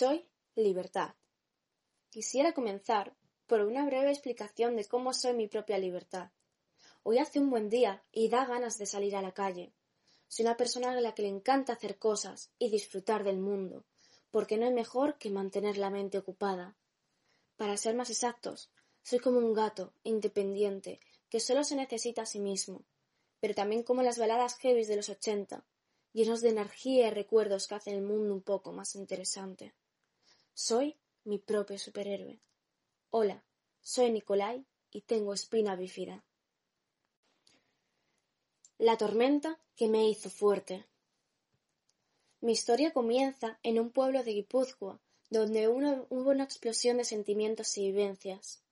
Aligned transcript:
Soy 0.00 0.26
libertad. 0.54 1.14
Quisiera 2.08 2.54
comenzar 2.54 3.14
por 3.46 3.60
una 3.60 3.84
breve 3.84 4.08
explicación 4.08 4.74
de 4.74 4.86
cómo 4.86 5.12
soy 5.12 5.34
mi 5.34 5.46
propia 5.46 5.76
libertad. 5.76 6.30
Hoy 7.02 7.18
hace 7.18 7.38
un 7.38 7.50
buen 7.50 7.68
día 7.68 8.02
y 8.10 8.30
da 8.30 8.46
ganas 8.46 8.78
de 8.78 8.86
salir 8.86 9.14
a 9.14 9.20
la 9.20 9.34
calle. 9.34 9.74
Soy 10.26 10.46
una 10.46 10.56
persona 10.56 10.90
a 10.90 11.00
la 11.02 11.14
que 11.14 11.20
le 11.20 11.28
encanta 11.28 11.74
hacer 11.74 11.98
cosas 11.98 12.50
y 12.58 12.70
disfrutar 12.70 13.24
del 13.24 13.40
mundo, 13.40 13.84
porque 14.30 14.56
no 14.56 14.64
hay 14.64 14.72
mejor 14.72 15.18
que 15.18 15.28
mantener 15.28 15.76
la 15.76 15.90
mente 15.90 16.16
ocupada. 16.16 16.78
Para 17.58 17.76
ser 17.76 17.94
más 17.94 18.08
exactos, 18.08 18.72
soy 19.02 19.18
como 19.18 19.36
un 19.36 19.52
gato 19.52 19.92
independiente 20.02 20.98
que 21.28 21.40
solo 21.40 21.62
se 21.62 21.76
necesita 21.76 22.22
a 22.22 22.26
sí 22.26 22.40
mismo, 22.40 22.86
pero 23.38 23.52
también 23.52 23.82
como 23.82 24.02
las 24.02 24.16
baladas 24.16 24.56
heavy 24.60 24.86
de 24.86 24.96
los 24.96 25.10
ochenta, 25.10 25.66
llenos 26.14 26.40
de 26.40 26.48
energía 26.48 27.08
y 27.08 27.10
recuerdos 27.10 27.68
que 27.68 27.74
hacen 27.74 27.96
el 27.96 28.02
mundo 28.02 28.32
un 28.32 28.40
poco 28.40 28.72
más 28.72 28.94
interesante. 28.94 29.74
Soy 30.54 30.98
mi 31.24 31.38
propio 31.38 31.78
superhéroe. 31.78 32.40
Hola, 33.10 33.44
soy 33.80 34.10
Nicolai 34.10 34.66
y 34.90 35.02
tengo 35.02 35.32
espina 35.32 35.76
bífida. 35.76 36.24
La 38.78 38.96
tormenta 38.96 39.58
que 39.76 39.88
me 39.88 40.08
hizo 40.08 40.30
fuerte. 40.30 40.86
Mi 42.40 42.52
historia 42.52 42.92
comienza 42.92 43.58
en 43.62 43.78
un 43.78 43.90
pueblo 43.90 44.22
de 44.22 44.32
Guipúzcoa, 44.32 45.00
donde 45.28 45.68
hubo 45.68 46.30
una 46.30 46.44
explosión 46.44 46.96
de 46.96 47.04
sentimientos 47.04 47.76
y 47.78 47.86
vivencias. 47.86 48.62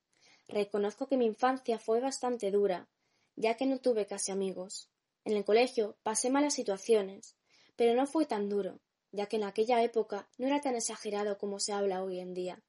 Reconozco 0.48 1.06
que 1.06 1.17
mi 1.17 1.27
infancia 1.27 1.78
fue 1.78 2.00
bastante 2.00 2.50
dura, 2.50 2.89
ya 3.36 3.56
que 3.56 3.67
no 3.67 3.78
tuve 3.78 4.06
casi 4.06 4.33
amigos. 4.33 4.91
En 5.24 5.36
el 5.36 5.45
colegio 5.45 5.97
pasé 6.02 6.30
malas 6.30 6.55
situaciones, 6.55 7.36
pero 7.77 7.95
no 7.95 8.06
fue 8.06 8.27
tan 8.27 8.48
duro, 8.48 8.80
ya 9.12 9.27
que 9.27 9.37
en 9.37 9.45
aquella 9.45 9.83
época 9.83 10.28
no 10.39 10.47
era 10.47 10.61
tan 10.61 10.75
exagerado 10.75 11.39
como 11.39 11.61
se 11.61 11.73
habla 11.73 12.03
hoy 12.03 12.20
en 12.20 12.34
día. 12.34 12.62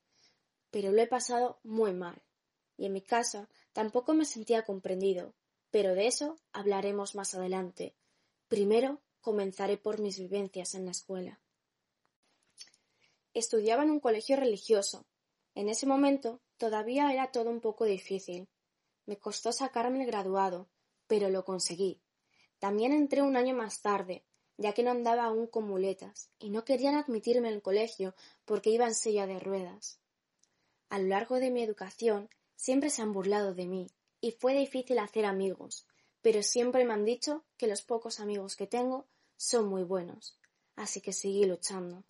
Pero 0.72 0.92
lo 0.92 1.02
he 1.02 1.08
pasado 1.08 1.60
muy 1.64 1.94
mal. 1.94 2.22
Y 2.78 2.86
en 2.86 2.94
mi 2.94 3.02
casa 3.02 3.50
tampoco 3.74 4.14
me 4.14 4.26
sentía 4.26 4.64
comprendido, 4.64 5.34
pero 5.72 5.96
de 5.96 6.08
eso 6.08 6.38
hablaremos 6.54 7.16
más 7.16 7.36
adelante. 7.36 7.96
Primero 8.48 9.02
comenzaré 9.22 9.78
por 9.78 10.00
mis 10.00 10.18
vivencias 10.18 10.76
en 10.76 10.86
la 10.86 10.92
escuela. 10.92 11.40
Estudiaba 13.34 13.84
en 13.84 13.92
un 13.92 14.00
colegio 14.00 14.38
religioso. 14.38 15.06
En 15.56 15.70
ese 15.70 15.86
momento 15.86 16.42
todavía 16.58 17.12
era 17.12 17.32
todo 17.32 17.50
un 17.50 17.62
poco 17.62 17.86
difícil. 17.86 18.48
Me 19.06 19.18
costó 19.18 19.52
sacarme 19.52 20.02
el 20.02 20.08
graduado, 20.08 20.70
pero 21.08 21.30
lo 21.30 21.44
conseguí. 21.44 22.02
También 22.60 22.92
entré 22.92 23.22
un 23.22 23.38
año 23.38 23.56
más 23.56 23.82
tarde, 23.82 24.26
ya 24.60 24.74
que 24.74 24.84
no 24.84 24.92
andaba 24.92 25.24
aún 25.24 25.48
con 25.48 25.64
muletas, 25.64 26.30
y 26.38 26.50
no 26.50 26.66
querían 26.66 26.96
admitirme 26.96 27.48
al 27.48 27.62
colegio 27.62 28.14
porque 28.44 28.70
iba 28.70 28.86
en 28.86 28.94
silla 28.94 29.26
de 29.26 29.40
ruedas. 29.40 30.02
A 30.90 31.00
lo 31.00 31.08
largo 31.08 31.40
de 31.40 31.50
mi 31.50 31.64
educación 31.64 32.30
siempre 32.58 32.90
se 32.90 33.02
han 33.02 33.14
burlado 33.14 33.54
de 33.54 33.68
mí, 33.68 33.90
y 34.20 34.32
fue 34.32 34.54
difícil 34.54 35.00
hacer 35.00 35.24
amigos, 35.24 35.88
pero 36.22 36.44
siempre 36.44 36.84
me 36.84 36.92
han 36.92 37.06
dicho 37.06 37.46
que 37.56 37.68
los 37.68 37.84
pocos 37.84 38.20
amigos 38.20 38.58
que 38.58 38.68
tengo 38.68 39.08
son 39.38 39.70
muy 39.70 39.84
buenos, 39.84 40.38
así 40.76 41.00
que 41.00 41.14
seguí 41.14 41.46
luchando. 41.46 42.04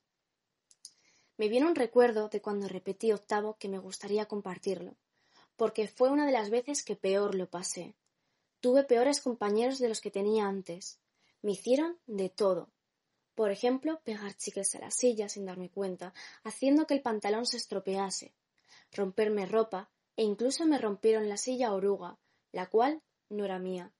Me 1.37 1.49
viene 1.49 1.67
un 1.67 1.75
recuerdo 1.75 2.29
de 2.29 2.41
cuando 2.41 2.67
repetí 2.67 3.11
octavo 3.11 3.57
que 3.59 3.69
me 3.69 3.77
gustaría 3.77 4.25
compartirlo, 4.25 4.95
porque 5.55 5.87
fue 5.87 6.09
una 6.09 6.25
de 6.25 6.31
las 6.31 6.49
veces 6.49 6.83
que 6.83 6.95
peor 6.95 7.35
lo 7.35 7.47
pasé. 7.47 7.95
Tuve 8.59 8.85
peores 8.85 9.21
compañeros 9.21 9.77
de 9.77 9.87
los 9.87 10.01
que 10.01 10.09
tenía 10.09 10.47
antes, 10.47 10.99
me 11.41 11.51
hicieron 11.51 11.99
de 12.05 12.29
todo. 12.29 12.69
Por 13.35 13.51
ejemplo, 13.51 14.01
pegar 14.03 14.35
chicles 14.35 14.75
a 14.75 14.79
la 14.79 14.91
silla 14.91 15.29
sin 15.29 15.45
darme 15.45 15.69
cuenta, 15.69 16.13
haciendo 16.43 16.85
que 16.85 16.93
el 16.93 17.01
pantalón 17.01 17.45
se 17.45 17.57
estropease, 17.57 18.33
romperme 18.91 19.45
ropa 19.45 19.89
e 20.17 20.23
incluso 20.23 20.65
me 20.65 20.77
rompieron 20.77 21.29
la 21.29 21.37
silla 21.37 21.73
oruga, 21.73 22.19
la 22.51 22.67
cual 22.67 23.01
no 23.29 23.45
era 23.45 23.59
mía. 23.59 23.93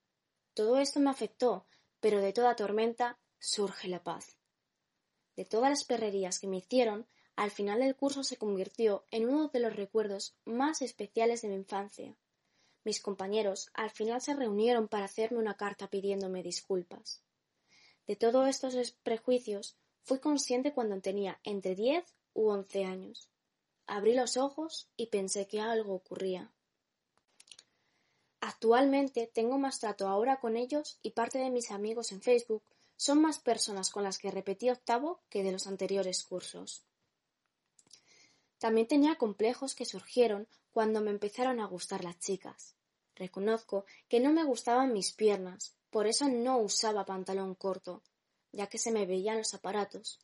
Todo 0.53 0.77
esto 0.77 1.00
me 1.00 1.09
afectó, 1.09 1.66
pero 2.01 2.19
de 2.19 2.33
toda 2.33 2.55
tormenta 2.55 3.17
surge 3.39 3.88
la 3.88 4.03
paz. 4.03 4.38
De 5.38 5.45
todas 5.45 5.69
las 5.69 5.85
perrerías 5.85 6.39
que 6.39 6.47
me 6.47 6.57
hicieron, 6.57 7.07
al 7.38 7.51
final 7.51 7.79
del 7.79 7.95
curso 7.95 8.23
se 8.23 8.35
convirtió 8.35 9.06
en 9.11 9.29
uno 9.29 9.47
de 9.47 9.61
los 9.61 9.73
recuerdos 9.77 10.35
más 10.44 10.81
especiales 10.81 11.41
de 11.41 11.47
mi 11.47 11.56
infancia. 11.56 12.17
Mis 12.83 13.01
compañeros 13.01 13.69
al 13.73 13.91
final 13.91 14.19
se 14.19 14.33
reunieron 14.33 14.89
para 14.89 15.06
hacerme 15.06 15.38
una 15.38 15.56
carta 15.56 15.89
pidiéndome 15.89 16.44
disculpas. 16.44 17.23
De 18.09 18.15
todos 18.15 18.47
estos 18.47 18.73
prejuicios 19.03 19.75
fui 20.01 20.17
consciente 20.17 20.73
cuando 20.73 20.99
tenía 20.99 21.39
entre 21.43 21.75
diez 21.75 22.03
u 22.33 22.49
once 22.49 22.83
años. 22.83 23.29
Abrí 23.85 24.15
los 24.15 24.35
ojos 24.35 24.89
y 24.97 25.05
pensé 25.11 25.45
que 25.45 25.61
algo 25.61 25.93
ocurría. 25.93 26.51
Actualmente 28.41 29.29
tengo 29.31 29.59
más 29.59 29.79
trato 29.79 30.07
ahora 30.07 30.39
con 30.39 30.57
ellos 30.57 30.97
y 31.03 31.11
parte 31.11 31.37
de 31.37 31.51
mis 31.51 31.69
amigos 31.69 32.11
en 32.11 32.23
Facebook 32.23 32.63
son 32.97 33.21
más 33.21 33.37
personas 33.37 33.91
con 33.91 34.03
las 34.03 34.17
que 34.17 34.31
repetí 34.31 34.71
octavo 34.71 35.19
que 35.29 35.43
de 35.43 35.51
los 35.51 35.67
anteriores 35.67 36.23
cursos. 36.23 36.81
También 38.57 38.87
tenía 38.87 39.19
complejos 39.19 39.75
que 39.75 39.85
surgieron 39.85 40.47
cuando 40.71 40.99
me 41.01 41.11
empezaron 41.11 41.59
a 41.59 41.67
gustar 41.67 42.03
las 42.03 42.17
chicas. 42.17 42.73
Reconozco 43.13 43.85
que 44.07 44.19
no 44.19 44.33
me 44.33 44.45
gustaban 44.45 44.93
mis 44.93 45.11
piernas, 45.11 45.75
por 45.89 46.07
eso 46.07 46.27
no 46.27 46.57
usaba 46.57 47.05
pantalón 47.05 47.55
corto, 47.55 48.03
ya 48.51 48.67
que 48.67 48.77
se 48.77 48.91
me 48.91 49.05
veían 49.05 49.38
los 49.38 49.53
aparatos. 49.53 50.19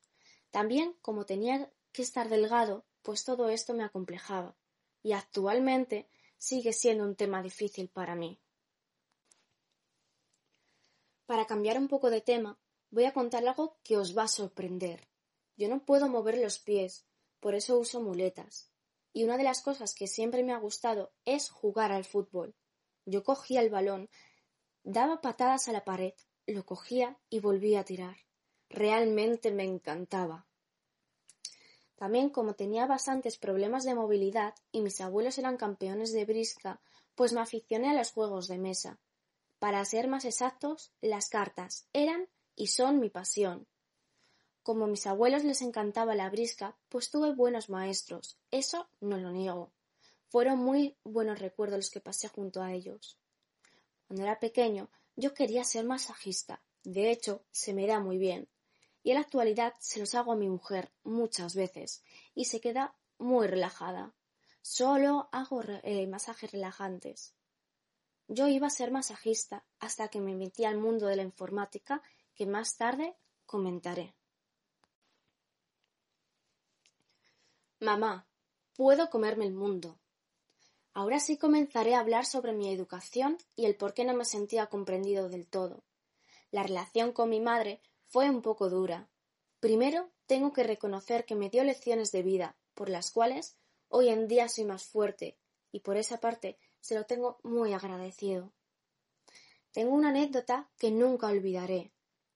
También, 0.52 0.96
como 1.02 1.26
tenía 1.26 1.72
que 1.92 2.02
estar 2.02 2.30
delgado, 2.30 2.86
pues 3.02 3.24
todo 3.24 3.50
esto 3.50 3.74
me 3.74 3.84
acomplejaba, 3.84 4.56
y 5.04 5.14
actualmente 5.14 6.10
sigue 6.38 6.74
siendo 6.74 7.04
un 7.04 7.16
tema 7.16 7.42
difícil 7.42 7.90
para 7.90 8.16
mí. 8.16 8.40
Para 11.26 11.46
cambiar 11.46 11.78
un 11.78 11.88
poco 11.88 12.10
de 12.10 12.22
tema, 12.22 12.60
voy 12.92 13.06
a 13.06 13.14
contar 13.14 13.48
algo 13.48 13.78
que 13.84 13.98
os 13.98 14.16
va 14.16 14.24
a 14.24 14.28
sorprender. 14.28 15.08
Yo 15.58 15.68
no 15.70 15.86
puedo 15.86 16.08
mover 16.08 16.38
los 16.38 16.60
pies, 16.60 17.06
por 17.40 17.56
eso 17.56 17.80
uso 17.80 18.02
muletas. 18.02 18.70
Y 19.14 19.24
una 19.24 19.38
de 19.38 19.44
las 19.44 19.62
cosas 19.62 19.96
que 19.96 20.08
siempre 20.08 20.44
me 20.44 20.54
ha 20.54 20.58
gustado 20.58 21.14
es 21.24 21.50
jugar 21.50 21.92
al 21.92 22.06
fútbol. 22.06 22.56
Yo 23.06 23.24
cogía 23.24 23.62
el 23.62 23.70
balón 23.70 24.10
Daba 24.88 25.20
patadas 25.20 25.68
a 25.68 25.72
la 25.72 25.84
pared, 25.84 26.14
lo 26.46 26.64
cogía 26.64 27.18
y 27.32 27.40
volvía 27.40 27.80
a 27.80 27.86
tirar. 27.86 28.18
Realmente 28.70 29.52
me 29.52 29.64
encantaba. 29.64 30.46
También 31.96 32.30
como 32.30 32.54
tenía 32.54 32.86
bastantes 32.86 33.40
problemas 33.40 33.84
de 33.84 33.96
movilidad 33.96 34.54
y 34.72 34.82
mis 34.82 35.02
abuelos 35.02 35.40
eran 35.40 35.58
campeones 35.58 36.14
de 36.14 36.26
brisca, 36.26 36.82
pues 37.16 37.34
me 37.34 37.42
aficioné 37.42 37.90
a 37.90 37.94
los 37.96 38.12
juegos 38.12 38.48
de 38.48 38.60
mesa. 38.60 39.00
Para 39.58 39.84
ser 39.86 40.08
más 40.08 40.24
exactos, 40.24 40.92
las 41.02 41.30
cartas 41.30 41.88
eran 41.92 42.30
y 42.56 42.68
son 42.68 43.00
mi 43.00 43.10
pasión. 43.10 43.66
Como 44.62 44.86
a 44.86 44.88
mis 44.88 45.08
abuelos 45.08 45.44
les 45.44 45.64
encantaba 45.64 46.14
la 46.14 46.30
brisca, 46.30 46.78
pues 46.90 47.10
tuve 47.10 47.34
buenos 47.34 47.72
maestros, 47.72 48.38
eso 48.52 48.88
no 49.00 49.18
lo 49.18 49.32
niego. 49.32 49.72
Fueron 50.28 50.60
muy 50.60 50.96
buenos 51.04 51.40
recuerdos 51.40 51.78
los 51.78 51.90
que 51.90 52.02
pasé 52.02 52.28
junto 52.28 52.62
a 52.62 52.72
ellos. 52.72 53.18
Cuando 54.08 54.24
era 54.24 54.40
pequeño 54.40 54.90
yo 55.16 55.34
quería 55.34 55.64
ser 55.64 55.86
masajista. 55.86 56.62
De 56.84 57.10
hecho, 57.12 57.46
se 57.52 57.74
me 57.74 57.88
da 57.88 58.00
muy 58.00 58.18
bien. 58.18 58.50
Y 59.04 59.12
en 59.12 59.16
la 59.16 59.22
actualidad 59.22 59.74
se 59.80 60.00
los 60.00 60.16
hago 60.16 60.34
a 60.34 60.36
mi 60.36 60.50
mujer 60.50 60.92
muchas 61.04 61.56
veces 61.56 62.04
y 62.34 62.46
se 62.46 62.60
queda 62.60 62.96
muy 63.18 63.48
relajada. 63.48 64.14
Solo 64.62 65.30
hago 65.32 65.62
eh, 65.84 66.08
masajes 66.08 66.52
relajantes. 66.52 67.36
Yo 68.28 68.48
iba 68.48 68.68
a 68.68 68.72
ser 68.72 68.92
masajista 68.92 69.66
hasta 69.80 70.08
que 70.08 70.20
me 70.20 70.36
metí 70.36 70.66
al 70.66 70.78
mundo 70.78 71.06
de 71.08 71.16
la 71.16 71.24
informática 71.24 72.02
que 72.34 72.48
más 72.48 72.76
tarde 72.76 73.16
comentaré. 73.46 74.16
Mamá, 77.80 78.28
puedo 78.74 79.10
comerme 79.10 79.46
el 79.46 79.54
mundo. 79.54 80.00
Ahora 80.96 81.20
sí 81.20 81.36
comenzaré 81.36 81.94
a 81.94 82.00
hablar 82.00 82.26
sobre 82.26 82.54
mi 82.54 82.74
educación 82.74 83.38
y 83.58 83.66
el 83.66 83.76
por 83.76 83.94
qué 83.94 84.06
no 84.06 84.14
me 84.14 84.24
sentía 84.24 84.68
comprendido 84.68 85.28
del 85.28 85.46
todo. 85.46 85.84
La 86.52 86.64
relación 86.64 87.12
con 87.12 87.30
mi 87.30 87.42
madre 87.42 87.82
fue 88.08 88.30
un 88.30 88.42
poco 88.42 88.70
dura. 88.70 89.10
Primero, 89.60 90.10
tengo 90.26 90.54
que 90.54 90.64
reconocer 90.64 91.26
que 91.26 91.36
me 91.36 91.50
dio 91.50 91.66
lecciones 91.66 92.14
de 92.14 92.24
vida, 92.24 92.56
por 92.74 92.88
las 92.88 93.12
cuales 93.12 93.58
hoy 93.90 94.08
en 94.08 94.30
día 94.30 94.48
soy 94.48 94.64
más 94.64 94.86
fuerte, 94.86 95.38
y 95.70 95.82
por 95.82 95.98
esa 95.98 96.22
parte 96.22 96.58
se 96.80 96.96
lo 96.96 97.06
tengo 97.06 97.40
muy 97.44 97.74
agradecido. 97.74 98.54
Tengo 99.74 99.94
una 99.94 100.10
anécdota 100.10 100.70
que 100.78 100.92
nunca 100.92 101.28
olvidaré. 101.28 101.92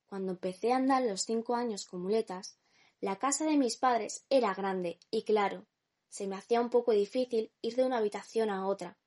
Cuando 0.06 0.34
empecé 0.34 0.74
a 0.74 0.76
andar 0.76 1.04
los 1.04 1.22
cinco 1.22 1.56
años 1.56 1.86
con 1.86 2.02
muletas, 2.02 2.58
la 3.00 3.16
casa 3.16 3.46
de 3.46 3.56
mis 3.56 3.78
padres 3.78 4.26
era 4.30 4.54
grande 4.54 5.00
y 5.10 5.24
claro, 5.24 5.66
se 6.10 6.28
me 6.28 6.36
hacía 6.36 6.62
un 6.62 6.70
poco 6.70 6.92
difícil 6.92 7.52
ir 7.62 7.76
de 7.76 7.86
una 7.86 7.98
habitación 7.98 8.50
a 8.50 8.68
otra. 8.68 8.98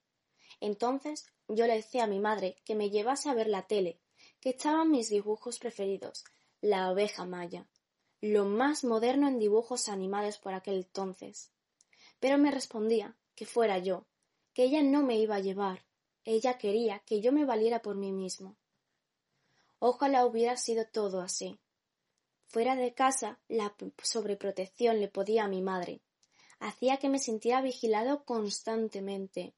Entonces 0.60 1.26
yo 1.48 1.66
le 1.66 1.74
decía 1.74 2.04
a 2.04 2.08
mi 2.08 2.20
madre 2.20 2.56
que 2.64 2.74
me 2.74 2.90
llevase 2.90 3.28
a 3.28 3.34
ver 3.34 3.48
la 3.48 3.66
tele, 3.66 4.00
que 4.40 4.50
echaban 4.50 4.90
mis 4.90 5.08
dibujos 5.08 5.58
preferidos, 5.58 6.24
la 6.60 6.90
oveja 6.90 7.26
maya, 7.26 7.68
lo 8.20 8.44
más 8.44 8.84
moderno 8.84 9.28
en 9.28 9.38
dibujos 9.38 9.88
animados 9.88 10.38
por 10.38 10.54
aquel 10.54 10.76
entonces. 10.76 11.50
Pero 12.20 12.38
me 12.38 12.50
respondía 12.50 13.16
que 13.34 13.46
fuera 13.46 13.78
yo, 13.78 14.06
que 14.54 14.64
ella 14.64 14.82
no 14.82 15.02
me 15.02 15.18
iba 15.18 15.36
a 15.36 15.40
llevar, 15.40 15.84
ella 16.24 16.56
quería 16.58 17.00
que 17.00 17.20
yo 17.20 17.32
me 17.32 17.44
valiera 17.44 17.82
por 17.82 17.96
mí 17.96 18.12
mismo. 18.12 18.56
Ojalá 19.80 20.24
hubiera 20.24 20.56
sido 20.56 20.86
todo 20.86 21.20
así. 21.20 21.58
Fuera 22.46 22.76
de 22.76 22.94
casa, 22.94 23.40
la 23.48 23.74
sobreprotección 24.02 25.00
le 25.00 25.08
podía 25.08 25.44
a 25.44 25.48
mi 25.48 25.62
madre. 25.62 26.02
Hacía 26.62 26.98
que 26.98 27.08
me 27.08 27.18
sintiera 27.18 27.60
vigilado 27.60 28.24
constantemente. 28.24 29.52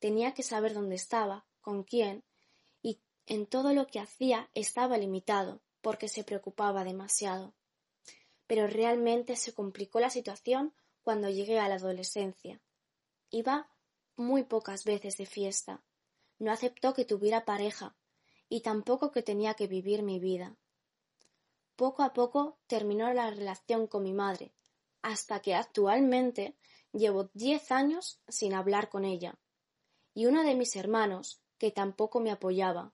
Tenía 0.00 0.34
que 0.34 0.42
saber 0.42 0.74
dónde 0.74 0.96
estaba, 0.96 1.46
con 1.62 1.82
quién, 1.82 2.24
y 2.82 3.00
en 3.24 3.46
todo 3.46 3.72
lo 3.72 3.86
que 3.86 4.00
hacía 4.00 4.50
estaba 4.52 4.98
limitado, 4.98 5.62
porque 5.80 6.08
se 6.08 6.24
preocupaba 6.24 6.84
demasiado. 6.84 7.54
Pero 8.46 8.66
realmente 8.66 9.34
se 9.36 9.54
complicó 9.54 9.98
la 9.98 10.10
situación 10.10 10.74
cuando 11.02 11.30
llegué 11.30 11.58
a 11.58 11.68
la 11.68 11.76
adolescencia. 11.76 12.60
Iba 13.30 13.70
muy 14.16 14.44
pocas 14.44 14.84
veces 14.84 15.16
de 15.16 15.24
fiesta. 15.24 15.82
No 16.38 16.52
aceptó 16.52 16.92
que 16.92 17.06
tuviera 17.06 17.46
pareja 17.46 17.96
y 18.50 18.60
tampoco 18.60 19.10
que 19.10 19.22
tenía 19.22 19.54
que 19.54 19.68
vivir 19.68 20.02
mi 20.02 20.20
vida. 20.20 20.58
Poco 21.76 22.02
a 22.02 22.12
poco 22.12 22.58
terminó 22.66 23.10
la 23.14 23.30
relación 23.30 23.86
con 23.86 24.02
mi 24.02 24.12
madre, 24.12 24.52
hasta 25.02 25.40
que 25.40 25.54
actualmente 25.54 26.56
llevo 26.92 27.30
diez 27.34 27.70
años 27.72 28.20
sin 28.28 28.54
hablar 28.54 28.88
con 28.88 29.04
ella. 29.04 29.38
Y 30.14 30.26
uno 30.26 30.42
de 30.42 30.54
mis 30.54 30.76
hermanos, 30.76 31.42
que 31.58 31.70
tampoco 31.70 32.20
me 32.20 32.30
apoyaba. 32.30 32.92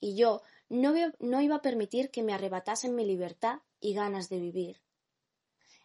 Y 0.00 0.16
yo 0.16 0.42
no, 0.68 0.94
no 1.18 1.40
iba 1.40 1.56
a 1.56 1.62
permitir 1.62 2.10
que 2.10 2.22
me 2.22 2.32
arrebatasen 2.32 2.94
mi 2.94 3.04
libertad 3.04 3.60
y 3.80 3.94
ganas 3.94 4.28
de 4.28 4.38
vivir. 4.38 4.82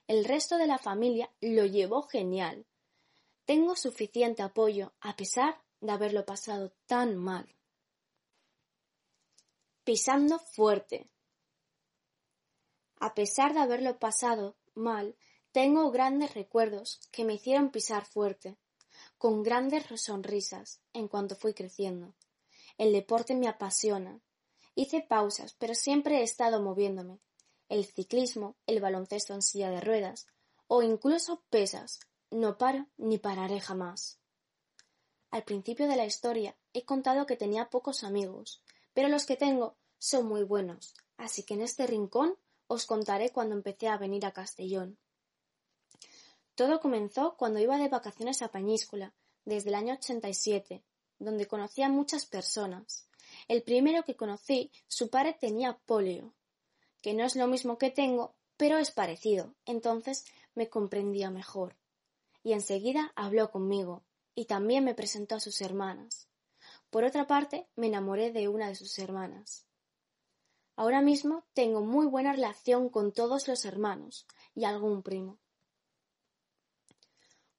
El 0.08 0.26
resto 0.26 0.58
de 0.58 0.68
la 0.68 0.78
familia 0.78 1.32
lo 1.42 1.66
llevó 1.66 2.04
genial. 2.04 2.66
Tengo 3.46 3.76
suficiente 3.76 4.42
apoyo 4.42 4.94
a 5.00 5.16
pesar 5.16 5.62
de 5.82 5.92
haberlo 5.92 6.26
pasado 6.26 6.74
tan 6.86 7.16
mal. 7.16 7.56
Pisando 9.84 10.40
fuerte. 10.40 11.10
A 13.00 13.14
pesar 13.14 13.54
de 13.54 13.60
haberlo 13.60 14.00
pasado 14.00 14.56
mal, 14.76 15.18
tengo 15.54 15.92
grandes 15.92 16.34
recuerdos 16.34 17.00
que 17.12 17.26
me 17.26 17.36
hicieron 17.36 17.70
pisar 17.70 18.06
fuerte, 18.06 18.58
con 19.20 19.44
grandes 19.44 19.86
sonrisas 20.02 20.82
en 20.94 21.08
cuanto 21.08 21.36
fui 21.36 21.54
creciendo. 21.54 22.16
El 22.80 22.92
deporte 22.92 23.36
me 23.36 23.48
apasiona. 23.48 24.20
Hice 24.74 25.02
pausas, 25.02 25.54
pero 25.54 25.76
siempre 25.76 26.18
he 26.18 26.24
estado 26.24 26.60
moviéndome. 26.60 27.20
El 27.70 27.86
ciclismo, 27.86 28.56
el 28.66 28.82
baloncesto 28.82 29.36
en 29.36 29.44
silla 29.44 29.70
de 29.70 29.80
ruedas, 29.80 30.26
o 30.66 30.82
incluso 30.82 31.44
pesas. 31.52 32.00
No 32.32 32.58
paro 32.58 32.88
ni 32.98 33.20
pararé 33.20 33.60
jamás. 33.60 34.18
Al 35.30 35.44
principio 35.44 35.88
de 35.88 35.98
la 35.98 36.06
historia 36.06 36.58
he 36.74 36.84
contado 36.84 37.28
que 37.28 37.38
tenía 37.38 37.70
pocos 37.70 38.04
amigos, 38.04 38.64
pero 38.96 39.08
los 39.08 39.28
que 39.28 39.38
tengo 39.38 39.78
son 40.00 40.26
muy 40.26 40.42
buenos, 40.42 40.96
así 41.16 41.44
que 41.44 41.54
en 41.54 41.62
este 41.62 41.86
rincón 41.86 42.36
os 42.66 42.88
contaré 42.88 43.30
cuando 43.30 43.54
empecé 43.54 43.88
a 43.88 44.00
venir 44.00 44.26
a 44.26 44.32
Castellón. 44.32 44.98
Todo 46.56 46.80
comenzó 46.80 47.36
cuando 47.36 47.60
iba 47.60 47.78
de 47.78 47.90
vacaciones 47.90 48.42
a 48.42 48.50
Pañíscola, 48.50 49.14
desde 49.44 49.70
el 49.70 49.76
año 49.76 49.96
87, 49.96 50.84
donde 51.18 51.48
conocí 51.48 51.82
a 51.82 51.90
muchas 51.90 52.26
personas. 52.26 53.08
El 53.48 53.64
primero 53.64 54.04
que 54.04 54.16
conocí, 54.16 54.72
su 54.88 55.10
padre 55.10 55.34
tenía 55.34 55.80
polio, 55.86 56.36
que 57.02 57.14
no 57.14 57.26
es 57.26 57.36
lo 57.36 57.48
mismo 57.48 57.78
que 57.78 57.90
tengo, 57.90 58.36
pero 58.56 58.78
es 58.78 58.92
parecido, 58.92 59.56
entonces 59.66 60.26
me 60.54 60.70
comprendía 60.70 61.32
mejor. 61.32 61.76
Y 62.44 62.54
enseguida 62.54 63.12
habló 63.16 63.50
conmigo, 63.50 64.04
y 64.36 64.46
también 64.46 64.84
me 64.84 64.96
presentó 64.96 65.36
a 65.36 65.40
sus 65.40 65.60
hermanas. 65.62 66.28
Por 66.90 67.04
otra 67.04 67.26
parte, 67.26 67.68
me 67.76 67.88
enamoré 67.88 68.32
de 68.32 68.48
una 68.48 68.68
de 68.68 68.76
sus 68.76 69.00
hermanas. 69.00 69.66
Ahora 70.76 71.02
mismo 71.02 71.46
tengo 71.54 71.82
muy 71.82 72.06
buena 72.06 72.34
relación 72.34 72.90
con 72.90 73.12
todos 73.12 73.48
los 73.48 73.66
hermanos 73.66 74.28
y 74.56 74.66
algún 74.66 75.04
primo. 75.04 75.40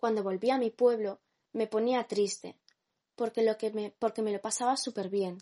Cuando 0.05 0.23
volví 0.23 0.51
a 0.51 0.59
mi 0.59 0.69
pueblo 0.69 1.23
me 1.55 1.67
ponía 1.67 2.05
triste, 2.05 2.59
porque, 3.17 3.41
lo 3.43 3.56
que 3.56 3.71
me, 3.71 3.91
porque 3.91 4.21
me 4.21 4.33
lo 4.33 4.43
pasaba 4.43 4.77
súper 4.77 5.09
bien. 5.09 5.39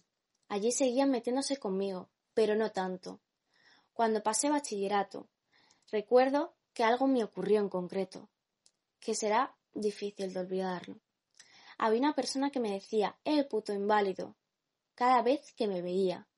Allí 0.47 0.71
seguían 0.71 1.11
metiéndose 1.11 1.57
conmigo, 1.57 2.11
pero 2.33 2.55
no 2.55 2.71
tanto. 2.71 3.21
Cuando 3.93 4.23
pasé 4.23 4.51
bachillerato, 4.51 5.29
recuerdo 5.91 6.55
que 6.75 6.85
algo 6.85 7.09
me 7.09 7.25
ocurrió 7.25 7.59
en 7.59 7.69
concreto, 7.69 8.29
que 9.01 9.17
será 9.17 9.57
difícil 9.75 10.33
de 10.33 10.39
olvidarlo 10.39 11.01
había 11.77 11.99
una 11.99 12.15
persona 12.15 12.51
que 12.51 12.61
me 12.61 12.71
decía 12.71 13.19
¡eh, 13.25 13.43
puto 13.43 13.73
inválido! 13.73 14.37
cada 14.95 15.23
vez 15.23 15.53
que 15.57 15.67
me 15.67 15.83
veía. 15.83 16.29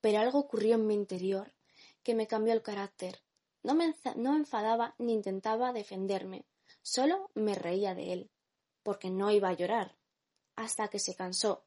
Pero 0.00 0.18
algo 0.18 0.40
ocurrió 0.40 0.74
en 0.74 0.88
mi 0.88 0.94
interior 0.94 1.54
que 2.02 2.16
me 2.16 2.26
cambió 2.26 2.52
el 2.52 2.62
carácter. 2.62 3.22
No 3.62 3.76
me, 3.76 3.94
no 4.16 4.34
enfadaba 4.34 4.96
ni 4.98 5.12
intentaba 5.12 5.72
defenderme, 5.72 6.46
solo 6.84 7.30
me 7.34 7.54
reía 7.54 7.94
de 7.94 8.12
él, 8.12 8.30
porque 8.82 9.10
no 9.10 9.30
iba 9.30 9.48
a 9.48 9.54
llorar, 9.54 9.96
hasta 10.54 10.88
que 10.88 10.98
se 10.98 11.16
cansó, 11.16 11.64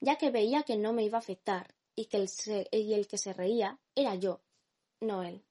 ya 0.00 0.16
que 0.16 0.30
veía 0.30 0.62
que 0.62 0.76
no 0.76 0.92
me 0.92 1.02
iba 1.02 1.18
a 1.18 1.20
afectar 1.20 1.74
y 1.96 2.06
que 2.06 2.16
el, 2.16 2.30
y 2.70 2.94
el 2.94 3.08
que 3.08 3.18
se 3.18 3.32
reía 3.32 3.78
era 3.94 4.14
yo, 4.14 4.40
no 5.00 5.22
él. 5.24 5.44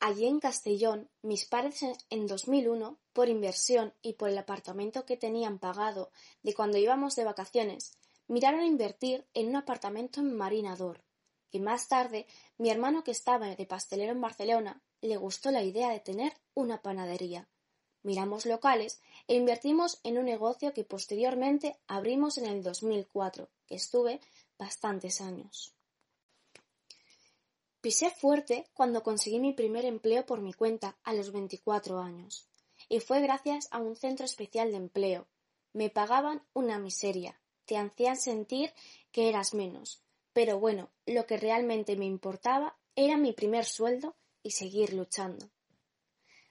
Allí 0.00 0.26
en 0.26 0.40
Castellón, 0.40 1.10
mis 1.22 1.44
padres 1.44 1.82
en 2.10 2.26
2001, 2.26 2.98
por 3.12 3.28
inversión 3.28 3.94
y 4.02 4.14
por 4.14 4.30
el 4.30 4.38
apartamento 4.38 5.04
que 5.04 5.16
tenían 5.16 5.58
pagado 5.58 6.10
de 6.42 6.54
cuando 6.54 6.78
íbamos 6.78 7.14
de 7.14 7.24
vacaciones, 7.24 7.98
miraron 8.26 8.60
a 8.60 8.66
invertir 8.66 9.26
en 9.34 9.48
un 9.48 9.56
apartamento 9.56 10.20
en 10.20 10.34
Marinador, 10.34 11.02
que 11.50 11.60
más 11.60 11.88
tarde 11.88 12.26
mi 12.56 12.70
hermano 12.70 13.04
que 13.04 13.10
estaba 13.10 13.54
de 13.54 13.66
pastelero 13.66 14.12
en 14.12 14.20
Barcelona 14.20 14.82
le 15.00 15.16
gustó 15.16 15.50
la 15.50 15.62
idea 15.62 15.90
de 15.90 16.00
tener 16.00 16.32
una 16.54 16.82
panadería. 16.82 17.48
Miramos 18.02 18.46
locales 18.46 19.00
e 19.26 19.34
invertimos 19.34 20.00
en 20.04 20.18
un 20.18 20.26
negocio 20.26 20.72
que 20.72 20.84
posteriormente 20.84 21.78
abrimos 21.88 22.38
en 22.38 22.46
el 22.46 22.62
2004, 22.62 23.48
que 23.66 23.74
estuve 23.74 24.20
bastantes 24.58 25.20
años. 25.20 25.74
Pisé 27.80 28.10
fuerte 28.10 28.68
cuando 28.74 29.02
conseguí 29.02 29.38
mi 29.38 29.52
primer 29.52 29.84
empleo 29.84 30.26
por 30.26 30.40
mi 30.40 30.52
cuenta 30.52 30.96
a 31.04 31.12
los 31.14 31.30
24 31.32 32.00
años. 32.00 32.48
Y 32.88 33.00
fue 33.00 33.20
gracias 33.20 33.68
a 33.70 33.78
un 33.78 33.96
centro 33.96 34.24
especial 34.24 34.70
de 34.70 34.76
empleo. 34.76 35.28
Me 35.72 35.90
pagaban 35.90 36.42
una 36.52 36.78
miseria. 36.78 37.40
Te 37.64 37.76
hacían 37.76 38.16
sentir 38.16 38.72
que 39.12 39.28
eras 39.28 39.54
menos. 39.54 40.02
Pero 40.32 40.58
bueno, 40.58 40.90
lo 41.06 41.26
que 41.26 41.36
realmente 41.36 41.96
me 41.96 42.06
importaba 42.06 42.76
era 42.94 43.16
mi 43.16 43.32
primer 43.32 43.64
sueldo 43.64 44.16
y 44.46 44.52
seguir 44.52 44.92
luchando. 44.92 45.50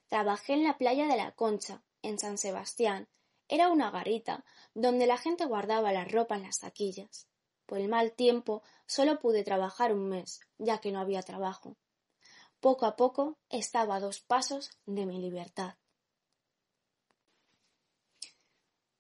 Trabajé 0.10 0.52
en 0.52 0.66
la 0.66 0.78
playa 0.78 1.08
de 1.08 1.16
la 1.16 1.32
Concha, 1.32 1.82
en 2.02 2.20
San 2.20 2.38
Sebastián. 2.38 3.08
Era 3.48 3.70
una 3.70 3.90
garita 3.90 4.44
donde 4.74 5.08
la 5.08 5.18
gente 5.18 5.46
guardaba 5.46 5.94
la 5.94 6.04
ropa 6.04 6.36
en 6.36 6.44
las 6.44 6.60
taquillas. 6.60 7.30
Por 7.66 7.80
el 7.80 7.88
mal 7.88 8.12
tiempo 8.12 8.64
solo 8.86 9.22
pude 9.22 9.46
trabajar 9.46 9.94
un 9.94 10.10
mes, 10.10 10.42
ya 10.58 10.80
que 10.80 10.92
no 10.92 11.00
había 11.00 11.24
trabajo. 11.24 11.78
Poco 12.60 12.86
a 12.86 12.98
poco 12.98 13.38
estaba 13.50 13.96
a 13.96 14.00
dos 14.02 14.20
pasos 14.20 14.72
de 14.86 15.06
mi 15.06 15.22
libertad. 15.22 15.76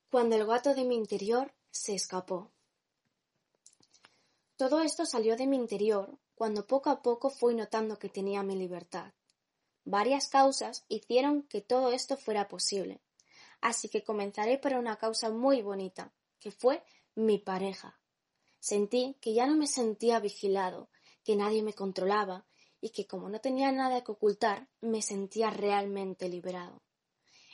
Cuando 0.09 0.37
el 0.37 0.45
gato 0.45 0.73
de 0.73 0.85
mi 0.85 0.95
interior 0.95 1.53
se 1.69 1.95
escapó. 1.95 2.49
Todo 4.55 4.79
esto 4.79 5.05
salió 5.05 5.35
de 5.35 5.47
mi 5.47 5.57
interior 5.57 6.17
cuando 6.35 6.67
poco 6.67 6.89
a 6.89 7.01
poco 7.01 7.29
fui 7.29 7.55
notando 7.55 7.97
que 7.97 8.09
tenía 8.09 8.43
mi 8.43 8.55
libertad. 8.55 9.13
Varias 9.85 10.27
causas 10.27 10.85
hicieron 10.89 11.43
que 11.43 11.61
todo 11.61 11.91
esto 11.91 12.17
fuera 12.17 12.47
posible, 12.47 13.01
así 13.61 13.89
que 13.89 14.03
comenzaré 14.03 14.57
por 14.57 14.73
una 14.73 14.97
causa 14.97 15.29
muy 15.29 15.61
bonita, 15.61 16.13
que 16.39 16.51
fue 16.51 16.83
mi 17.15 17.37
pareja. 17.37 17.99
Sentí 18.59 19.17
que 19.21 19.33
ya 19.33 19.45
no 19.47 19.55
me 19.55 19.67
sentía 19.67 20.19
vigilado, 20.19 20.89
que 21.23 21.35
nadie 21.35 21.63
me 21.63 21.73
controlaba 21.73 22.45
y 22.81 22.89
que 22.89 23.07
como 23.07 23.29
no 23.29 23.39
tenía 23.39 23.71
nada 23.71 24.03
que 24.03 24.11
ocultar, 24.11 24.67
me 24.81 25.01
sentía 25.01 25.49
realmente 25.49 26.29
liberado. 26.29 26.83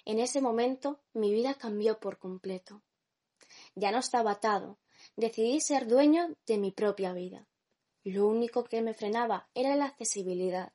En 0.06 0.20
ese 0.20 0.42
momento 0.42 1.02
mi 1.14 1.32
vida 1.32 1.54
cambió 1.54 2.00
por 2.00 2.18
completo. 2.18 2.82
Ya 3.76 3.92
no 3.92 4.00
estaba 4.00 4.32
atado, 4.32 4.80
decidí 5.16 5.62
ser 5.62 5.88
dueño 5.88 6.36
de 6.48 6.58
mi 6.58 6.72
propia 6.72 7.14
vida. 7.14 7.48
Lo 8.04 8.28
único 8.28 8.64
que 8.64 8.82
me 8.82 8.94
frenaba 8.94 9.50
era 9.54 9.76
la 9.76 9.86
accesibilidad, 9.86 10.74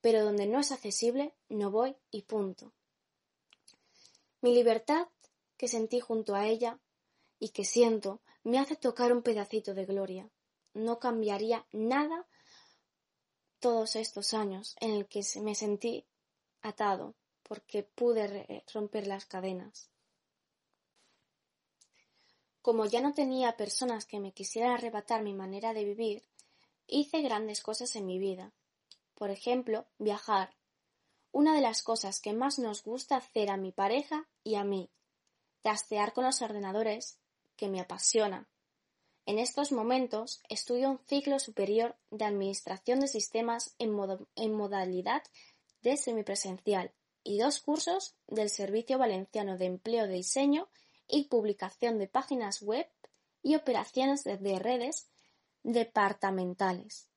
pero 0.00 0.24
donde 0.24 0.46
no 0.46 0.60
es 0.60 0.70
accesible 0.70 1.34
no 1.48 1.70
voy 1.70 1.96
y 2.10 2.22
punto. 2.22 2.72
Mi 4.40 4.54
libertad 4.54 5.08
que 5.56 5.68
sentí 5.68 6.00
junto 6.00 6.34
a 6.34 6.46
ella 6.46 6.78
y 7.38 7.48
que 7.48 7.64
siento 7.64 8.20
me 8.42 8.58
hace 8.58 8.76
tocar 8.76 9.12
un 9.12 9.22
pedacito 9.22 9.74
de 9.74 9.86
gloria. 9.86 10.30
No 10.74 10.98
cambiaría 10.98 11.66
nada 11.72 12.26
todos 13.58 13.96
estos 13.96 14.34
años 14.34 14.76
en 14.80 14.90
el 14.90 15.06
que 15.06 15.22
me 15.40 15.54
sentí 15.54 16.06
atado 16.60 17.14
porque 17.42 17.82
pude 17.82 18.64
romper 18.72 19.06
las 19.06 19.26
cadenas. 19.26 19.90
Como 22.60 22.86
ya 22.86 23.00
no 23.00 23.12
tenía 23.12 23.56
personas 23.56 24.06
que 24.06 24.20
me 24.20 24.32
quisieran 24.32 24.72
arrebatar 24.72 25.22
mi 25.22 25.34
manera 25.34 25.74
de 25.74 25.84
vivir, 25.84 26.22
hice 26.86 27.22
grandes 27.22 27.62
cosas 27.62 27.96
en 27.96 28.06
mi 28.06 28.18
vida. 28.18 28.52
Por 29.14 29.30
ejemplo, 29.30 29.86
viajar. 29.98 30.54
Una 31.32 31.54
de 31.54 31.60
las 31.60 31.82
cosas 31.82 32.20
que 32.20 32.32
más 32.32 32.58
nos 32.58 32.84
gusta 32.84 33.16
hacer 33.16 33.50
a 33.50 33.56
mi 33.56 33.72
pareja 33.72 34.28
y 34.42 34.54
a 34.56 34.64
mí. 34.64 34.90
Trastear 35.62 36.12
con 36.12 36.24
los 36.24 36.42
ordenadores, 36.42 37.18
que 37.56 37.68
me 37.68 37.80
apasiona. 37.80 38.48
En 39.26 39.38
estos 39.38 39.72
momentos 39.72 40.42
estudio 40.48 40.90
un 40.90 40.98
ciclo 41.06 41.38
superior 41.38 41.96
de 42.10 42.26
Administración 42.26 43.00
de 43.00 43.08
Sistemas 43.08 43.74
en, 43.78 43.96
en 44.36 44.52
modalidad 44.52 45.22
de 45.82 45.96
semipresencial 45.96 46.92
y 47.22 47.38
dos 47.38 47.60
cursos 47.60 48.14
del 48.26 48.50
Servicio 48.50 48.98
Valenciano 48.98 49.56
de 49.56 49.64
Empleo 49.64 50.06
de 50.06 50.14
Diseño 50.14 50.68
y 51.08 51.24
Publicación 51.28 51.98
de 51.98 52.06
Páginas 52.06 52.60
Web 52.62 52.86
y 53.42 53.54
Operaciones 53.54 54.24
de 54.24 54.58
redes 54.58 55.08
departamentales. 55.64 57.08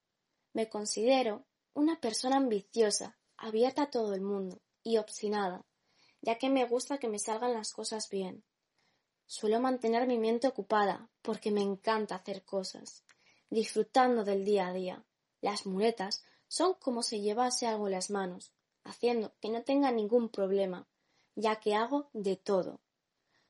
Me 0.53 0.69
considero 0.69 1.45
una 1.73 1.99
persona 1.99 2.37
ambiciosa, 2.37 3.19
abierta 3.35 3.83
a 3.83 3.91
todo 3.91 4.15
el 4.15 4.21
mundo 4.21 4.61
y 4.81 4.97
obstinada, 4.97 5.65
ya 6.21 6.37
que 6.39 6.49
me 6.49 6.65
gusta 6.65 6.97
que 6.97 7.09
me 7.09 7.19
salgan 7.19 7.53
las 7.53 7.73
cosas 7.73 8.09
bien. 8.09 8.43
Suelo 9.25 9.59
mantener 9.59 10.07
mi 10.07 10.17
mente 10.17 10.47
ocupada 10.47 11.11
porque 11.21 11.51
me 11.51 11.61
encanta 11.61 12.15
hacer 12.15 12.45
cosas, 12.45 13.03
disfrutando 13.49 14.23
del 14.23 14.45
día 14.45 14.67
a 14.67 14.73
día. 14.73 15.05
Las 15.41 15.65
muletas 15.65 16.23
son 16.47 16.73
como 16.75 17.03
si 17.03 17.21
llevase 17.21 17.67
algo 17.67 17.87
en 17.87 17.93
las 17.93 18.09
manos, 18.09 18.53
haciendo 18.85 19.35
que 19.41 19.49
no 19.49 19.63
tenga 19.63 19.91
ningún 19.91 20.29
problema, 20.29 20.87
ya 21.35 21.57
que 21.57 21.75
hago 21.75 22.09
de 22.13 22.37
todo. 22.37 22.79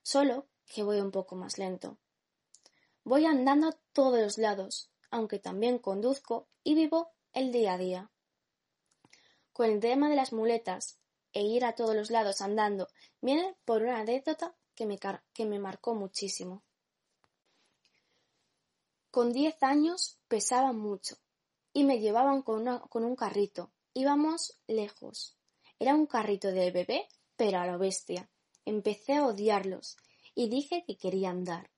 Solo 0.02 0.48
que 0.66 0.82
voy 0.82 1.00
un 1.00 1.12
poco 1.12 1.36
más 1.36 1.60
lento. 1.60 2.00
Voy 3.08 3.24
andando 3.24 3.70
a 3.70 3.78
todos 3.94 4.20
los 4.20 4.38
lados, 4.38 4.92
aunque 5.12 5.40
también 5.40 5.80
conduzco 5.80 6.50
y 6.62 6.76
vivo 6.76 7.14
el 7.32 7.54
día 7.54 7.76
a 7.76 7.78
día. 7.78 8.12
Con 9.54 9.70
el 9.70 9.80
tema 9.80 10.10
de 10.10 10.18
las 10.18 10.34
muletas 10.34 11.00
e 11.32 11.42
ir 11.42 11.64
a 11.64 11.74
todos 11.74 11.96
los 11.96 12.12
lados 12.12 12.42
andando 12.42 12.90
viene 13.22 13.56
por 13.64 13.82
una 13.82 14.00
anécdota 14.00 14.58
que 14.76 14.86
me, 14.86 15.00
que 15.32 15.46
me 15.46 15.58
marcó 15.58 15.96
muchísimo. 15.96 16.66
Con 19.10 19.32
diez 19.32 19.64
años 19.64 20.20
pesaba 20.28 20.74
mucho 20.74 21.16
y 21.72 21.86
me 21.86 22.02
llevaban 22.02 22.42
con, 22.42 22.80
con 22.90 23.06
un 23.06 23.16
carrito 23.16 23.72
Íbamos 23.94 24.60
lejos. 24.68 25.38
Era 25.80 25.96
un 25.96 26.08
carrito 26.08 26.52
de 26.52 26.72
bebé, 26.72 27.08
pero 27.38 27.60
a 27.60 27.66
la 27.66 27.78
bestia. 27.78 28.30
Empecé 28.66 29.14
a 29.14 29.26
odiarlos 29.26 29.96
y 30.36 30.50
dije 30.50 30.84
que 30.86 30.98
quería 30.98 31.30
andar. 31.30 31.72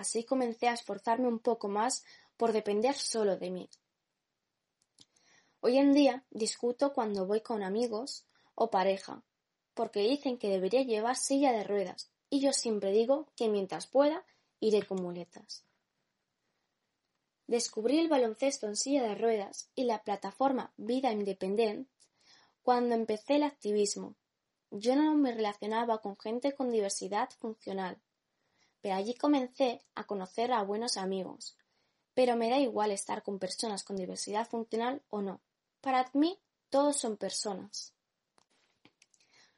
Así 0.00 0.24
comencé 0.24 0.66
a 0.66 0.72
esforzarme 0.72 1.28
un 1.28 1.40
poco 1.40 1.68
más 1.68 2.06
por 2.38 2.54
depender 2.54 2.94
solo 2.94 3.36
de 3.36 3.50
mí. 3.50 3.68
Hoy 5.60 5.76
en 5.76 5.92
día 5.92 6.24
discuto 6.30 6.94
cuando 6.94 7.26
voy 7.26 7.42
con 7.42 7.62
amigos 7.62 8.24
o 8.54 8.70
pareja, 8.70 9.22
porque 9.74 10.00
dicen 10.00 10.38
que 10.38 10.48
debería 10.48 10.80
llevar 10.84 11.16
silla 11.16 11.52
de 11.52 11.64
ruedas, 11.64 12.10
y 12.30 12.40
yo 12.40 12.54
siempre 12.54 12.92
digo 12.92 13.26
que 13.36 13.50
mientras 13.50 13.86
pueda 13.86 14.24
iré 14.58 14.86
con 14.86 15.02
muletas. 15.02 15.66
Descubrí 17.46 17.98
el 17.98 18.08
baloncesto 18.08 18.68
en 18.68 18.76
silla 18.76 19.02
de 19.02 19.16
ruedas 19.16 19.68
y 19.74 19.84
la 19.84 20.02
plataforma 20.02 20.72
Vida 20.78 21.12
Independiente 21.12 21.90
cuando 22.62 22.94
empecé 22.94 23.36
el 23.36 23.42
activismo. 23.42 24.14
Yo 24.70 24.96
no 24.96 25.14
me 25.14 25.34
relacionaba 25.34 26.00
con 26.00 26.16
gente 26.16 26.54
con 26.54 26.70
diversidad 26.70 27.28
funcional, 27.38 28.00
pero 28.80 28.94
allí 28.94 29.14
comencé 29.14 29.82
a 29.94 30.04
conocer 30.04 30.52
a 30.52 30.62
buenos 30.62 30.96
amigos. 30.96 31.56
Pero 32.14 32.36
me 32.36 32.50
da 32.50 32.58
igual 32.58 32.90
estar 32.90 33.22
con 33.22 33.38
personas 33.38 33.84
con 33.84 33.96
diversidad 33.96 34.48
funcional 34.48 35.02
o 35.08 35.22
no. 35.22 35.40
Para 35.80 36.10
mí, 36.14 36.38
todos 36.68 36.96
son 36.96 37.16
personas. 37.16 37.94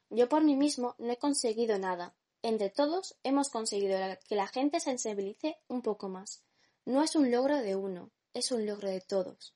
Yo 0.09 0.29
por 0.29 0.43
mí 0.43 0.55
mismo 0.55 0.95
no 0.99 1.11
he 1.11 1.17
conseguido 1.17 1.79
nada. 1.79 2.15
Entre 2.41 2.69
todos 2.69 3.15
hemos 3.23 3.49
conseguido 3.49 3.97
que 4.27 4.35
la 4.35 4.47
gente 4.47 4.79
sensibilice 4.79 5.57
un 5.67 5.81
poco 5.81 6.09
más 6.09 6.43
no 6.85 7.01
es 7.01 7.15
un 7.15 7.31
logro 7.31 7.61
de 7.61 7.75
uno, 7.75 8.11
es 8.33 8.51
un 8.51 8.65
logro 8.65 8.89
de 8.89 8.99
todos. 8.99 9.55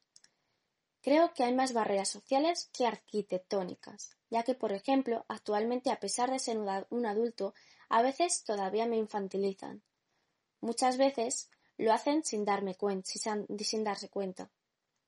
Creo 1.01 1.33
que 1.33 1.43
hay 1.43 1.53
más 1.53 1.73
barreras 1.73 2.09
sociales 2.09 2.69
que 2.71 2.85
arquitectónicas, 2.85 4.11
ya 4.29 4.43
que, 4.43 4.55
por 4.55 4.71
ejemplo, 4.71 5.25
actualmente, 5.27 5.91
a 5.91 5.99
pesar 5.99 6.31
de 6.31 6.39
ser 6.39 6.57
un 6.57 7.05
adulto, 7.05 7.53
a 7.89 8.01
veces 8.01 8.43
todavía 8.43 8.85
me 8.85 8.97
infantilizan. 8.97 9.81
Muchas 10.61 10.97
veces 10.97 11.49
lo 11.77 11.93
hacen 11.93 12.23
sin 12.23 12.45
darme 12.45 12.75
cuenta, 12.75 13.09
darse 13.83 14.09
cuenta. 14.09 14.49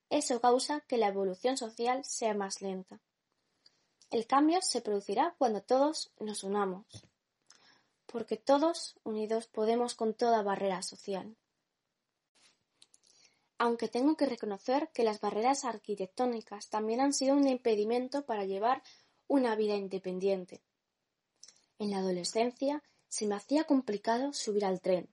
Eso 0.09 0.39
causa 0.41 0.81
que 0.81 0.97
la 0.97 1.07
evolución 1.07 1.57
social 1.57 2.03
sea 2.05 2.33
más 2.33 2.61
lenta. 2.61 2.99
El 4.09 4.25
cambio 4.25 4.61
se 4.61 4.81
producirá 4.81 5.35
cuando 5.37 5.61
todos 5.61 6.11
nos 6.19 6.43
unamos, 6.43 6.85
porque 8.05 8.37
todos 8.37 8.95
unidos 9.03 9.47
podemos 9.47 9.93
con 9.93 10.13
toda 10.13 10.41
barrera 10.41 10.81
social 10.81 11.35
aunque 13.59 13.89
tengo 13.89 14.15
que 14.15 14.25
reconocer 14.25 14.89
que 14.93 15.03
las 15.03 15.19
barreras 15.19 15.65
arquitectónicas 15.65 16.69
también 16.69 17.01
han 17.01 17.13
sido 17.13 17.35
un 17.35 17.45
impedimento 17.47 18.25
para 18.25 18.45
llevar 18.45 18.81
una 19.27 19.55
vida 19.55 19.75
independiente. 19.75 20.61
En 21.79 21.91
la 21.91 21.99
adolescencia 21.99 22.83
se 23.07 23.25
me 23.25 23.35
hacía 23.35 23.63
complicado 23.63 24.33
subir 24.33 24.65
al 24.65 24.81
tren. 24.81 25.09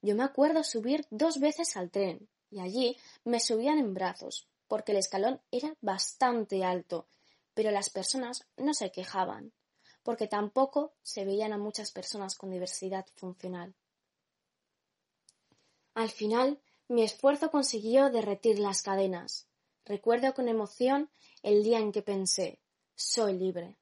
Yo 0.00 0.14
me 0.14 0.24
acuerdo 0.24 0.64
subir 0.64 1.06
dos 1.10 1.38
veces 1.38 1.76
al 1.76 1.90
tren 1.90 2.28
y 2.50 2.60
allí 2.60 2.96
me 3.24 3.40
subían 3.40 3.78
en 3.78 3.94
brazos, 3.94 4.48
porque 4.66 4.92
el 4.92 4.98
escalón 4.98 5.40
era 5.50 5.76
bastante 5.80 6.64
alto, 6.64 7.08
pero 7.52 7.70
las 7.70 7.90
personas 7.90 8.46
no 8.56 8.72
se 8.72 8.90
quejaban, 8.90 9.52
porque 10.02 10.26
tampoco 10.26 10.94
se 11.02 11.24
veían 11.24 11.52
a 11.52 11.58
muchas 11.58 11.92
personas 11.92 12.36
con 12.36 12.50
diversidad 12.50 13.06
funcional. 13.14 13.74
Al 15.94 16.10
final 16.10 16.58
mi 16.88 17.02
esfuerzo 17.02 17.50
consiguió 17.50 18.08
derretir 18.08 18.58
las 18.58 18.80
cadenas. 18.80 19.46
Recuerdo 19.84 20.32
con 20.32 20.48
emoción 20.48 21.10
el 21.42 21.62
día 21.62 21.80
en 21.80 21.92
que 21.92 22.02
pensé, 22.02 22.62
soy 22.94 23.34
libre. 23.34 23.76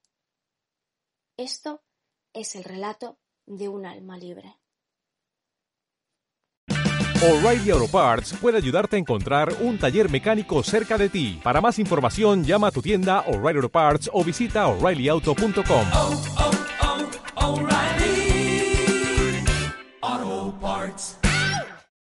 Esto 1.36 1.82
es 2.36 2.54
el 2.54 2.64
relato 2.64 3.18
de 3.46 3.68
un 3.68 3.86
alma 3.86 4.18
libre. 4.18 4.56
O'Reilly 7.22 7.70
Auto 7.70 7.88
Parts 7.88 8.34
puede 8.34 8.58
ayudarte 8.58 8.96
a 8.96 8.98
encontrar 8.98 9.50
un 9.60 9.78
taller 9.78 10.10
mecánico 10.10 10.62
cerca 10.62 10.98
de 10.98 11.08
ti. 11.08 11.40
Para 11.42 11.62
más 11.62 11.78
información, 11.78 12.44
llama 12.44 12.68
a 12.68 12.70
tu 12.70 12.82
tienda 12.82 13.20
O'Reilly 13.20 13.56
Auto 13.56 13.70
Parts 13.70 14.10
o 14.12 14.22
visita 14.22 14.66
oreillyauto.com. 14.66 15.86